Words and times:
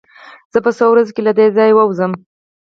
زه 0.53 0.57
به 0.59 0.63
په 0.65 0.71
څو 0.77 0.85
ورځو 0.91 1.13
کې 1.15 1.21
له 1.27 1.31
دې 1.37 1.45
ځايه 1.57 1.73
ووځم. 1.75 2.11